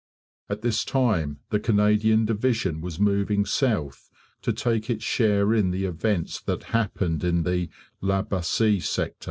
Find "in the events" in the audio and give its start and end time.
5.53-6.41